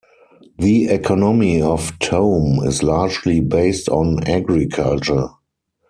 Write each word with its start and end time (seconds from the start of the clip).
The 0.57 0.85
economy 0.87 1.61
of 1.61 1.99
Tome 1.99 2.67
is 2.67 2.81
largely 2.81 3.39
based 3.39 3.87
on 3.87 4.23
agriculture. 4.27 5.27